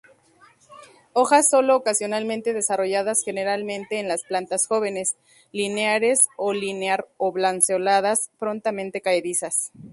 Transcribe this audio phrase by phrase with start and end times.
[1.13, 5.15] Hojas sólo ocasionalmente desarrolladas generalmente en las plantas jóvenes,
[5.51, 9.71] lineares a linear-oblanceoladas, prontamente caedizas.